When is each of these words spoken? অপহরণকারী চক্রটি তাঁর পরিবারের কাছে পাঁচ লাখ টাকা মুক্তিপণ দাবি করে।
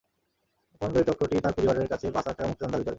অপহরণকারী 0.73 1.05
চক্রটি 1.09 1.35
তাঁর 1.43 1.55
পরিবারের 1.57 1.91
কাছে 1.91 2.05
পাঁচ 2.15 2.25
লাখ 2.27 2.35
টাকা 2.35 2.49
মুক্তিপণ 2.49 2.71
দাবি 2.71 2.83
করে। 2.83 2.89